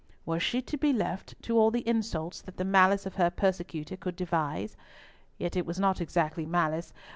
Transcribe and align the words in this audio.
Was 0.25 0.41
she 0.41 0.63
to 0.63 0.77
be 0.77 0.91
left 0.93 1.39
to 1.43 1.59
all 1.59 1.69
the 1.69 1.87
insults 1.87 2.41
that 2.41 2.57
the 2.57 2.65
malice 2.65 3.05
of 3.05 3.13
her 3.17 3.29
persecutor 3.29 3.95
could 3.95 4.15
devise? 4.15 4.75
Yet 5.37 5.55
it 5.55 5.67
was 5.67 5.79
not 5.79 6.01
exactly 6.01 6.47
malice. 6.47 6.91